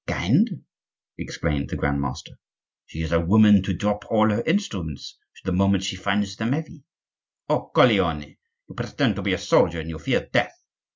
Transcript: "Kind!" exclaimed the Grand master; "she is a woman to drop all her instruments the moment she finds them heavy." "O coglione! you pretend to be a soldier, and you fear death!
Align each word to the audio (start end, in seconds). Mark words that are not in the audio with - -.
"Kind!" 0.07 0.63
exclaimed 1.19 1.69
the 1.69 1.75
Grand 1.75 2.01
master; 2.01 2.31
"she 2.87 3.03
is 3.03 3.11
a 3.11 3.19
woman 3.19 3.61
to 3.61 3.71
drop 3.75 4.03
all 4.09 4.31
her 4.31 4.41
instruments 4.47 5.15
the 5.45 5.51
moment 5.51 5.83
she 5.83 5.95
finds 5.95 6.35
them 6.37 6.53
heavy." 6.53 6.81
"O 7.47 7.69
coglione! 7.75 8.39
you 8.67 8.73
pretend 8.75 9.15
to 9.17 9.21
be 9.21 9.33
a 9.33 9.37
soldier, 9.37 9.79
and 9.79 9.91
you 9.91 9.99
fear 9.99 10.27
death! 10.33 10.55